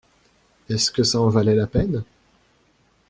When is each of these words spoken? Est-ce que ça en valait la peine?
Est-ce 0.67 0.89
que 0.89 1.03
ça 1.03 1.19
en 1.21 1.29
valait 1.29 1.53
la 1.53 1.67
peine? 1.67 2.03